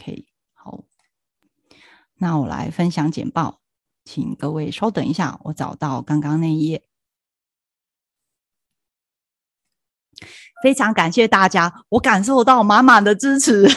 [0.00, 0.24] OK，
[0.54, 0.82] 好，
[2.16, 3.60] 那我来分享简报，
[4.02, 6.82] 请各位稍等一下，我找到刚刚那一页。
[10.62, 13.68] 非常感谢大家，我感受到满满的支持，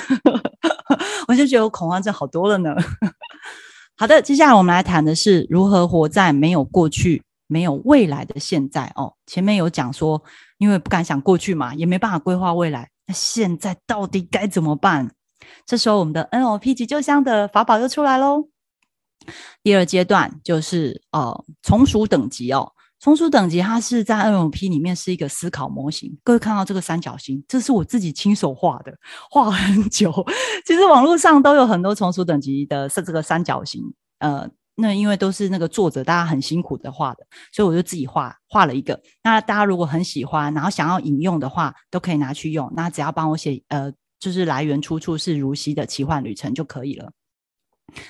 [1.28, 2.74] 我就觉得我恐慌症好多了呢。
[3.98, 9.14] 好的，接下来我们来谈的是如何活在没有过去、没有未来的现在哦。
[9.26, 10.24] 前面有讲说，
[10.58, 15.14] 因为不敢想过去嘛，也没办法规划未来，那现在到底该怎么办？
[15.66, 18.50] 这时候我们的 NLP 急救箱的法宝又出来喽。
[19.62, 22.72] 第二阶段就是呃从属等级哦。
[23.00, 26.18] 从属等级，它是在 NLP 里面是一个思考模型。
[26.24, 28.98] 各位看到这个三角形，这是我自己亲手画的，
[29.30, 30.10] 画很久。
[30.66, 33.84] 其实网络上都有很多从属等级的是这个三角形，
[34.20, 38.98] 呃，那因为都是那个作者大家很辛苦的画的，所以我就自己画画了一个。
[39.22, 42.72] 那大家如果很喜欢，然后想要引用的话，都可以拿去用。
[42.74, 43.92] 那只要帮我写，呃，
[44.24, 47.12] 就是来源出处是如溪的奇幻旅程就可以了。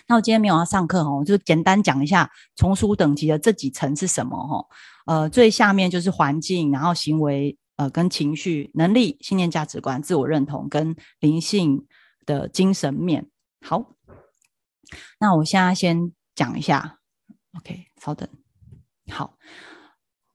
[0.07, 4.63] 那我今天没有要上课哦，就简单讲一下从属等级的这几层是什么哈。
[5.07, 11.87] 呃，最下面就是环境，然后行为，呃，跟情绪、能力、信念、价值观、自我认同跟灵性
[12.27, 13.27] 的精神面。
[13.65, 13.95] 好，
[15.19, 16.99] 那我现在先讲一下。
[17.57, 18.29] OK，稍等。
[19.09, 19.35] 好，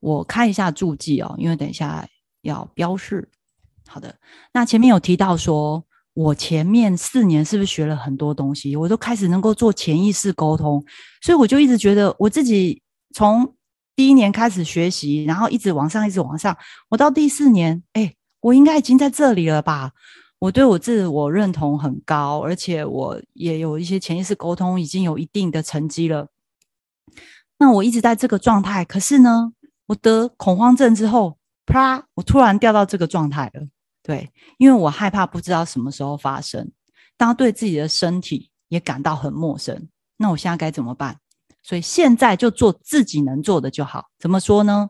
[0.01, 2.09] 我看一下注记哦，因为等一下
[2.43, 3.31] 要标示。
[3.89, 4.15] 好的，
[4.53, 5.85] 那前面有提到说。
[6.15, 8.75] 我前面四年是不是学了很多东西？
[8.75, 10.85] 我都开始能够做潜意识沟通，
[11.23, 12.83] 所以我就一直觉得我自己
[13.15, 13.55] 从
[13.95, 16.57] 第一年开始学习，然后一直往上，一直往上。
[16.89, 19.93] 我到第四年，哎，我应该已经在这里了吧？
[20.41, 26.27] 我对我自我认同很高，而且我也有一些潜意识沟通，已经有一定的成绩了。
[27.61, 29.53] 那我一直在这个状态，可是呢，
[29.87, 33.69] 我得恐慌症之后，啪，我突然掉到这个状态了。
[34.09, 36.73] 对，因为我害怕不知道什么时候发生，
[37.19, 41.21] 当对自己的身体也感到很陌生，那我现在该怎么办？
[41.63, 44.07] 所以现在就做自己能做的就好。
[44.19, 44.89] 怎么说呢？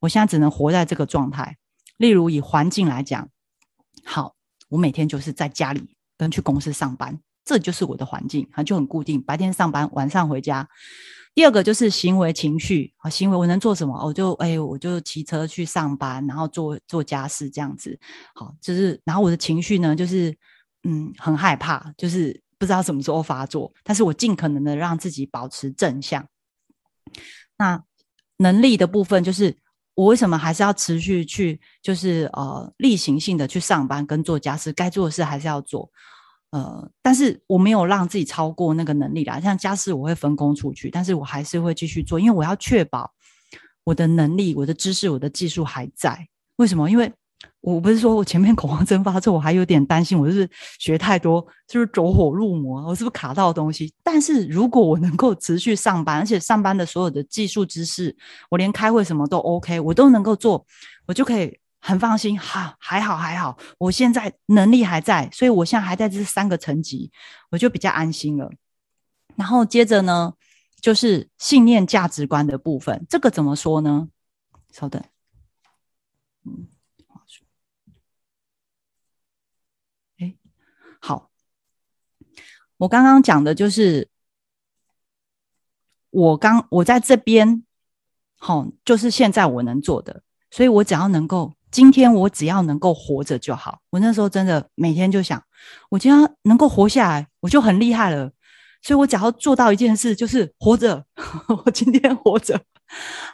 [0.00, 1.56] 我现在只能活在这个状态。
[1.96, 3.30] 例如以环境来讲，
[4.04, 4.34] 好，
[4.68, 10.68] 我每天就是在家里跟去公司上班，这就是我的环境，啊，就很固定，白天上班，晚上回家。
[11.34, 13.98] 第二个就是行为情绪啊，行为我能做什么？
[14.04, 17.98] 我就哎，我就骑车去上班，然后做做家事这样子。
[18.34, 20.36] 好，就是然后我的情绪呢，就是
[20.82, 23.72] 嗯，很害怕，就是不知道什么时候发作。
[23.82, 26.28] 但是我尽可能的让自己保持正向。
[27.56, 27.82] 那
[28.36, 29.56] 能力的部分，就是
[29.94, 35.90] 我为什么还是要持续去，就是呃例行性的去上班跟做家事，该做的事还是要做。
[36.50, 39.38] 呃，但是我没有让自己超过那个能力啦。
[39.38, 43.12] 像家事我会分工出去，但是我还是会继续做，因为我要确保
[43.84, 46.26] 我的能力、我的知识、我的技术还在。
[46.56, 46.90] 为什么？
[46.90, 47.12] 因为
[47.60, 50.48] 我不是说我前面恐慌症发作，我还有点担心，我就是
[50.78, 53.92] 学太多，就是走火入魔，我是不是卡到东西？
[54.02, 58.16] 但是如果我能够持续上班，而且上班的所有的技术知识，
[58.50, 60.64] 我连开会什么都 OK，我都能够做，
[61.06, 61.58] 我就可以。
[61.80, 67.10] 很放心，哈，还好还好，我现在能力还在，所以我现在还在这三个层级，
[67.50, 68.50] 我就比较安心了。
[69.36, 70.34] 然后接着呢，
[70.80, 74.08] 就是信念价值观的部分，这个怎么说呢？
[74.72, 75.02] 稍等，
[76.44, 76.66] 嗯，
[81.00, 81.30] 好，
[82.78, 84.08] 我刚刚讲的就是
[86.10, 87.64] 我刚我在这边，
[88.36, 91.54] 好，就是现在我能做的，所以我只要能够。
[91.70, 93.78] 今天我只要能够活着就好。
[93.90, 95.42] 我那时候真的每天就想，
[95.90, 98.30] 我今天能够活下来，我就很厉害了。
[98.80, 101.04] 所以我只要做到一件事，就是活着。
[101.64, 102.60] 我今天活着，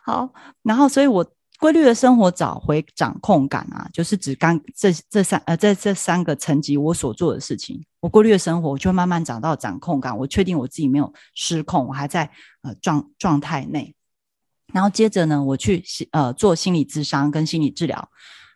[0.03, 0.33] 好。
[0.63, 1.25] 然后，所以我
[1.61, 10.17] 规律的生活，找回掌控感啊，就是指刚这这三呃，在这三个层级我所做的事情，我规律的生活，我就慢慢找到掌控感。
[10.17, 12.31] 我确定我自己没有失控，我还在
[12.63, 13.95] 呃状状态内。
[14.75, 18.09] 然后接着呢，我去呃做心理咨商跟心理治疗，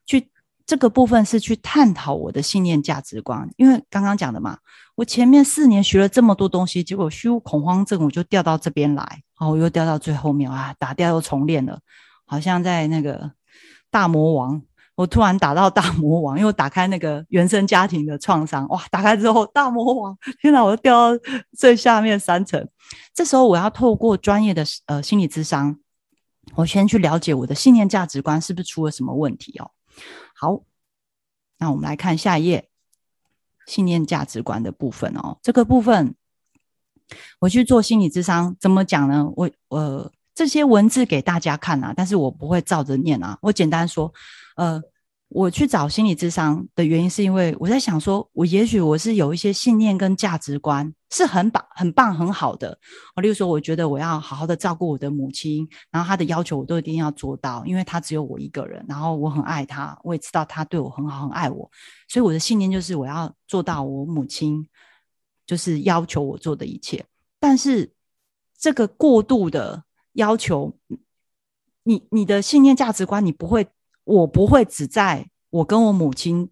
[0.05, 0.29] 去
[0.67, 3.49] 这个部分是去探讨我的信念价值观。
[3.57, 4.59] 因为刚刚讲的嘛，
[4.97, 11.79] 我前面四年学了这么多东西，结果虚无恐慌症我就掉到这边来，哦，我又掉到最后面啊，打掉又重练了，
[12.27, 13.31] 好像在那个
[13.89, 14.61] 大魔王，
[14.97, 21.23] 我突然打到大魔王，又打开那个原生家庭的创伤，哇，打开之后大魔王，天哪，我掉到
[21.57, 22.69] 最下面三层。
[23.15, 25.79] 这时候我要透过专业的呃心理咨商。
[26.59, 29.71] 我先去了解我的信念价值观是不是出了什么问题哦。
[30.35, 30.61] 好，
[31.59, 32.69] 那我们来看下一页，
[33.65, 35.39] 信念价值观的部分哦。
[35.41, 36.17] 这个部分
[37.39, 39.31] 我去做心理智商，怎么讲呢？
[39.37, 43.39] 我呃这些文字给大家看啊，但是我不会照着念啊。
[43.41, 44.13] 我简单说，
[44.57, 44.83] 呃，
[45.29, 52.79] 我去找心理智商的原因，是因为我在想说，我也许我是有一些信念跟价值观是很棒、很棒、很好的。
[53.15, 61.71] 我例如说，我觉得我要好好的照顾我的母亲，然后她的要求我都一定要做到，因为她只有我一个人，然后我很爱她，我也知道她对我很好，很爱我，
[62.09, 64.67] 所以我的信念就是我要做到我母亲
[65.47, 67.05] 就是要求我做的一切。
[67.39, 67.93] 但是
[68.59, 69.85] 这个过度的
[70.15, 70.75] 要求，
[71.83, 73.69] 你你的信念价值观，你不会。
[74.09, 76.49] 我不会只在我跟我母亲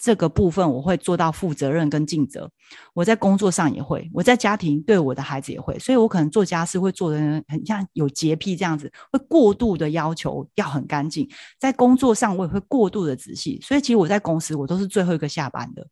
[0.00, 2.50] 这个部分，我会做到负责任跟尽责。
[2.94, 11.28] 我在工作上也会，我在家庭对我的孩子也会，所以我可能做家事会做的很像有洁癖这样子，会过度的要求要很干净。
[11.58, 15.86] 在工作上我也会过度的仔细，所以其实我在公司我都是最后一个下班的，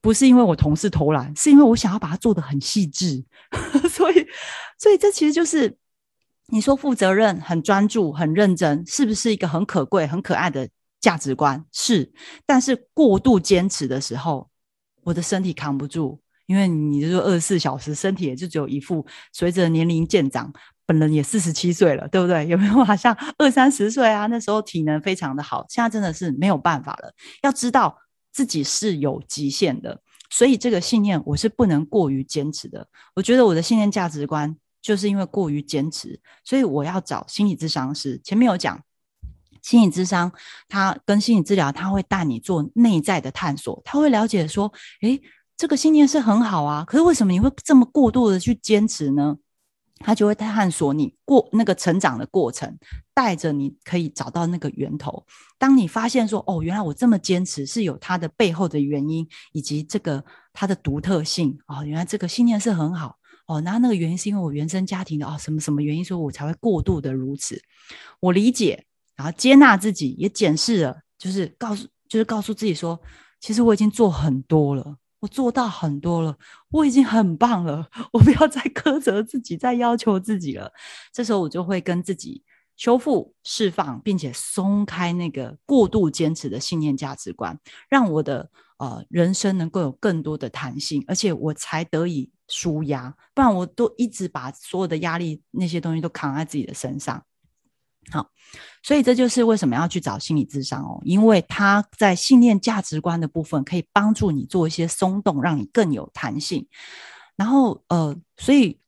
[0.00, 3.24] 不是因为我同事偷懒，是因为我想要把它做的很细致。
[3.90, 4.24] 所以，
[4.78, 5.76] 所以这其实就是。
[6.48, 10.68] 你说负责任、很专注、很认真，是不是一个很可贵、很可爱的
[11.00, 11.64] 价值观？
[11.72, 12.12] 是，
[12.44, 14.50] 但是过度坚持的时候，
[15.02, 19.06] 我的身体扛不住，因为你就说二十四小时，身体也就只有一副。
[19.32, 20.52] 随着年龄渐长，
[20.84, 22.46] 本人也四十七岁了，对不对？
[22.48, 24.26] 有没有好像二三十岁啊？
[24.26, 27.12] 那时候体能非常的好，现在真的是没有办法了。
[27.42, 27.96] 要知道
[28.30, 29.98] 自己是有极限的，
[30.28, 32.86] 所以这个信念我是不能过于坚持的。
[33.14, 34.54] 我觉得我的信念价值观。
[34.82, 38.20] 就是因为过于坚持，所以我要找心理咨商师。
[38.22, 38.78] 前面有讲，
[39.62, 40.30] 心理咨商，
[40.68, 44.70] 他跟心理治疗，他会带你做内在的探索，他会了解说，
[45.02, 45.22] 诶，
[45.56, 49.38] 这个信念是很好啊，可是为什么你会这么过度的去坚持呢？
[50.04, 52.76] 他就会探索你过那个成长的过程，
[53.14, 55.24] 带着你可以找到那个源头。
[55.58, 63.16] 当你发现说，哦，原来我这么坚持是有它的背后的原因，以及这个它的独特性哦，原来这个信念是很好。
[63.46, 67.60] 哦，那那个原因是因为我原生家庭的哦，什么什么原因，说我才会过度的如此。
[68.20, 68.84] 我理解，
[69.16, 72.98] 然后接纳自己，也检视了，就是告诉，就是告诉自己说，
[73.40, 76.38] 其实我已经做很多了，我做到很多了，
[76.70, 80.72] 我已经很棒了， 我不要再苛责自己，再要求自己了。
[81.12, 82.44] 这时候我就会跟自己
[82.76, 87.58] 修复、释放，并且松开那个过度坚持的信念价值观，
[87.88, 92.30] 让我的呃人生能够有更多的弹性，而且我才得以。
[92.52, 97.24] 舒压，不然我都一直把所有的压力那些东西都扛在自己的身上。
[98.10, 98.28] 好，
[98.82, 106.66] 所以这就是为什么要去找心理智商哦，因为他在信念价值观的部分可以帮助你做一些松动，让你更有弹性。
[107.36, 108.78] 然后呃，所以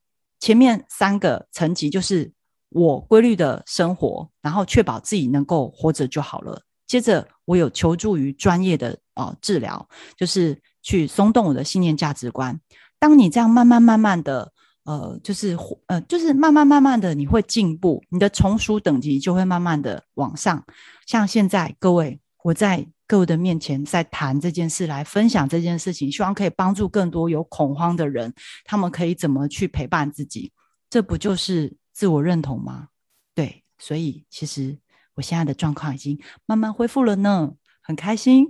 [0.41, 2.31] 前面三个层级就是
[2.69, 6.61] 我规律的生活，然后确保自己能够活着就好了。
[6.87, 12.61] 接着我有求助于专业的呃治疗，就是去松动我的信念价值观。
[13.05, 14.51] 当你这样慢慢慢慢的，
[14.85, 15.55] 呃，就是
[15.89, 20.65] 呃，就是慢慢慢慢的，你会进步，你的从属等级就会慢慢的往上。
[21.05, 28.33] 像现在各位，我在各位的面前在谈这件事，来分享这件事情，希望可以帮助更多有恐慌的人，
[28.65, 30.51] 他们可以怎么去陪伴自己？
[30.89, 32.89] 这不就是自我认同吗？
[33.35, 34.79] 对，所以其实
[35.17, 37.53] 我现在的状况已经慢慢恢复了呢，
[37.83, 38.47] 很开心，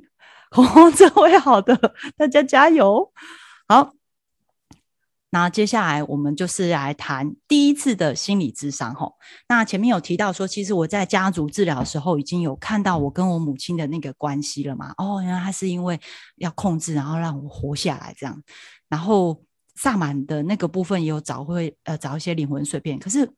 [0.51, 1.77] 恐慌症会好的，
[2.17, 3.13] 大家加油，
[3.67, 3.93] 好。
[5.35, 9.17] 那接下来我们就是来谈第一次的心理智商吼。
[9.49, 14.95] 那前面有提到说，其实我在家族治疗的时候已经有看到我跟我母亲的那个关系了嘛。
[14.97, 15.99] 哦，原来他是因为
[16.37, 18.41] 要控制，然后让我活下来这样。
[18.89, 19.43] 然后
[19.75, 23.29] 萨满的那个部分也有找会呃找一些灵魂碎片，可是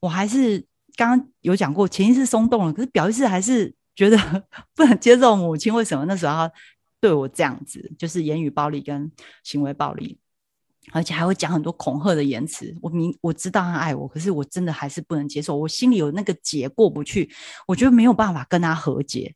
[0.00, 0.58] 我还是
[0.96, 4.18] 刚刚有讲过，潜意识松动了，可是表意识还是觉得
[4.74, 6.52] 不能接受母亲为什么那时候要
[7.00, 9.08] 对我这样子，就是言语暴力跟
[9.44, 10.18] 行为暴力。
[10.92, 17.28] 而且还会讲很多恐吓的言辞，我明我知道他爱我，可是我真的还是不能接受，我心里有那个结过不去，
[17.66, 19.34] 我觉得没有办法跟他和解，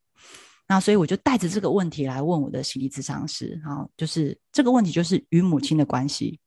[0.69, 6.39] 那所以我就带着这个问题来问我的心理咨商师，啊，就是这个问题就是与母亲的关系，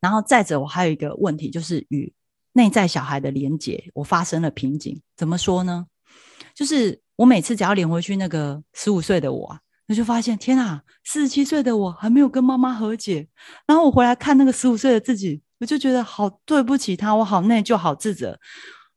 [0.00, 2.12] 然后再者我还有一个问题就是与
[2.52, 5.86] 内在小孩的连结，我发生了瓶颈，怎么说呢？
[6.54, 9.58] 就是我每次只要连回去那个十五岁的我。
[9.88, 13.26] 我就发现，天啊，四十七岁的我还没有跟妈妈和解。
[13.66, 18.38] 然后我回来看那个十五岁的自己，我就觉得好对不起他，我好内疚，好自责。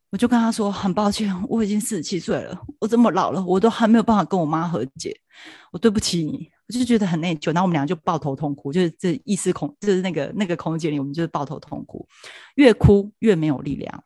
[0.10, 5.18] 我就跟他说，很抱歉，我已经四十七岁了，我这么老了，我都还没有办法跟我妈和解，
[5.72, 6.50] 我对不起你。
[6.68, 7.54] 我就觉得很内疚。
[7.54, 12.06] 然后我们俩就抱头痛哭，就是这一丝空，就是那个那个空间里，我们就是抱头痛哭，
[12.56, 14.04] 越哭越没有力量。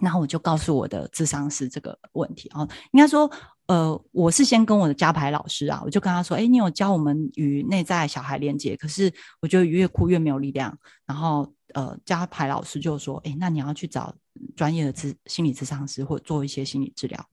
[0.00, 3.28] 然后我就告诉我的智商是这个问题啊，应该说。
[3.66, 14.14] 呃，我是先跟我的加牌老师啊，我就跟他说：“哎，你有教我们与内在小孩连接，可是我觉得越哭越没有力量。”然后，呃，加牌老师就说：“哎，那你要去找
[14.54, 17.26] 专业的咨心理咨商师，或做一些心理治疗。”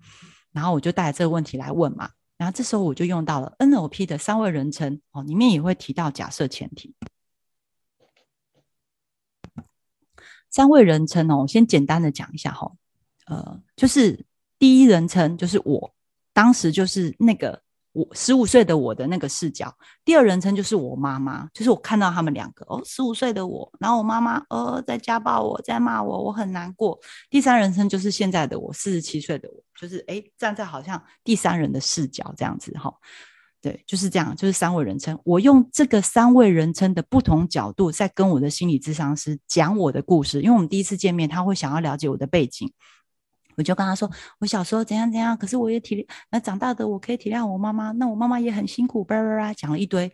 [0.54, 6.96] 然后我就带着这个问题来问嘛，然后这时候我就用到了 NLP 的三位人称哦，里面也会提到假设前提。
[10.50, 12.72] 三位人称哦，我先简单的讲一下哈，
[13.26, 14.26] 呃，就是
[14.60, 15.94] 第一人称就是我，
[16.34, 17.62] 当时就是那个。
[17.94, 19.70] 我十五岁的我的那个视角，
[20.06, 26.98] 第二人称就是我妈妈，就是我看到他们两个哦，十五岁的我，然后我妈妈呃在家暴我，在骂我，我很难过。
[27.30, 32.94] 第三人称就是现在的我，四十七岁的我，就是哎站在好像第三人的视角这样子哈，
[33.62, 35.20] 对，就是这样，就是三位人称。
[35.26, 42.72] 我用这个三位人称的不同角度，在跟我的心理智商师讲我的故事，因为我们第一次见面，他会想要了解我的背景。
[43.58, 50.12] 我就跟他说，我小时候怎样怎样，可是我也体那长大的我可以体谅我妈妈，那我妈妈也很辛苦，叭叭叭讲了一堆，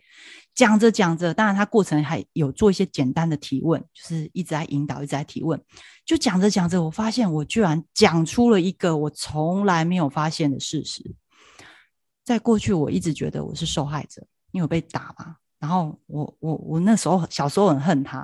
[0.54, 5.60] 讲着讲着，当然他过程还有做一些简单的提问，就是一直在引导，一直在提问，
[6.04, 11.14] 就讲着讲着，我发现我居然讲出了一个我从来没有发现的事实，
[12.24, 15.36] 在过去我一直觉得我是受害者，你有被打吗？
[15.58, 18.18] 然后我我我那时候小时候很恨他，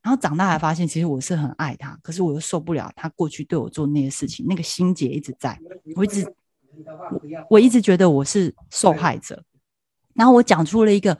[0.00, 5.60] 然后长大才发现其实我是很爱他，可是我又受不了他过去对我做那些事情，那个心结一直在，
[5.94, 9.44] 我一直我我一直觉得我是受害者，
[10.14, 11.16] 然后我讲出了一个，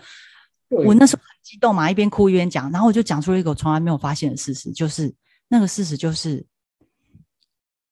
[0.68, 5.14] 我那时候很激动嘛，一边哭一边讲，然后我就讲出了一个我从来没有发现的事实，就是
[5.48, 6.46] 那个事实就是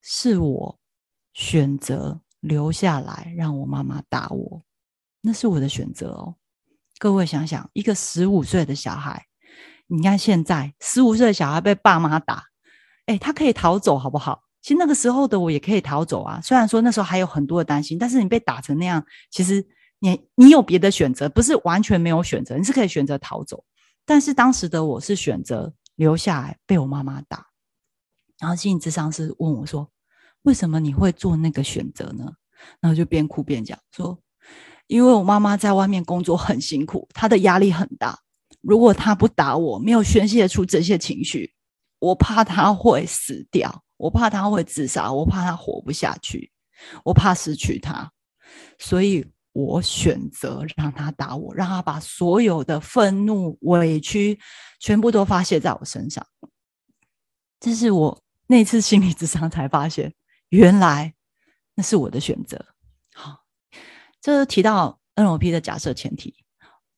[0.01, 0.79] 是我
[1.35, 4.63] 选择留下来让我妈妈打我，
[5.21, 6.35] 那是我的选择哦。
[6.99, 9.27] 各位想想，一个十五岁的小孩，
[9.87, 12.43] 你看现在十五岁的小孩被爸妈打，
[13.05, 14.43] 哎，他可以逃走，好不好？
[14.63, 16.41] 其实那个时候的我也可以逃走啊。
[16.41, 19.65] 虽然说那时候还有很多的担心，但是你被打成那样，其实
[19.99, 23.63] 你你有别的选择，不是完全没有选择，你是可以选择逃走。
[24.07, 27.47] 但是当时的我是选择留下来被我妈妈打。
[28.39, 29.91] 然后心理智商是问我说
[30.43, 32.33] ：“为什么你会做那个选择呢？”
[32.81, 34.19] 然后就边哭边讲说。
[34.87, 38.19] 因为我妈妈在外面工作很辛苦，她的压力很大。
[38.61, 41.53] 如果她不打我，没有宣泄出这些情绪，
[41.99, 46.51] 我怕她会死掉，我怕她会自杀，我怕她活不下去，
[47.05, 48.11] 我怕失去她，
[48.79, 54.39] 所以我选择让她打我，让她把所有的愤怒、委屈
[54.79, 56.25] 全部都发泄在我身上。
[57.59, 60.15] 这是我那次心理智商才发现，
[60.51, 61.15] 原来
[61.75, 62.65] 那是我的选择。
[64.27, 66.35] 这是提到 NLP 的假设前提，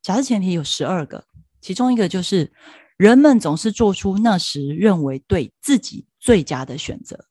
[0.01, 1.27] 假设前提有十二个，
[1.61, 2.51] 其中一个就是
[2.97, 7.27] 人们总是做出那时认为对自己最佳的选择，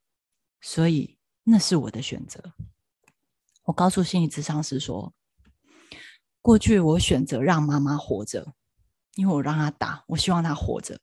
[0.62, 2.54] 所以那是我的选择。
[3.63, 5.16] 我告诉心理咨商师说，
[6.44, 8.54] 过去我选择让妈妈活着，
[9.16, 11.00] 因为我让她打，我希望她活着。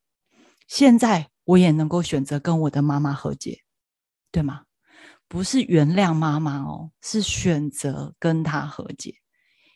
[0.68, 3.64] 现在我也能够选择跟我的妈妈和解，
[4.30, 4.63] 对吗？
[5.34, 9.16] 不是原谅妈妈哦，是选择跟她和解，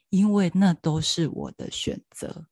[0.09, 2.47] 因为那都是我的选择。